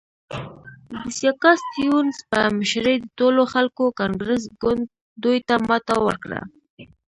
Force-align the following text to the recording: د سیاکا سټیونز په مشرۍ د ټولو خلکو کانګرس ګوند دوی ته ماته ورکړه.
د 1.03 1.03
سیاکا 1.17 1.51
سټیونز 1.63 2.15
په 2.31 2.39
مشرۍ 2.57 2.95
د 3.03 3.07
ټولو 3.19 3.41
خلکو 3.53 3.83
کانګرس 3.99 4.43
ګوند 4.61 4.83
دوی 5.23 5.37
ته 5.47 5.55
ماته 5.67 5.95
ورکړه. 6.05 6.41